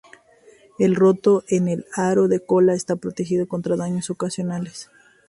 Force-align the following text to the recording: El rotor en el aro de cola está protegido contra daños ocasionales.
El 0.79 0.95
rotor 0.95 1.43
en 1.47 1.67
el 1.67 1.85
aro 1.93 2.27
de 2.27 2.43
cola 2.43 2.73
está 2.73 2.95
protegido 2.95 3.47
contra 3.47 3.75
daños 3.75 4.09
ocasionales. 4.09 4.89